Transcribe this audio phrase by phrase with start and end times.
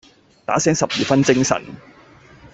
[0.47, 1.63] 打醒十二分精神